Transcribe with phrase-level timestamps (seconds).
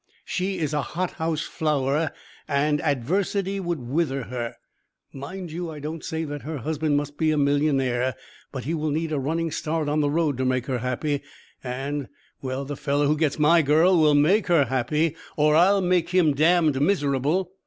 [0.25, 2.11] She is a hothouse flower,
[2.47, 4.55] and adversity would wither her.
[5.13, 8.15] Mind you, I don't say that her husband must be a millionaire,
[8.51, 11.21] but he will need a running start on the road to make her happy,
[11.63, 12.07] and
[12.41, 16.33] well, the fellow who gets my girl will make her happy or I'll make him
[16.33, 17.51] damned miserable!"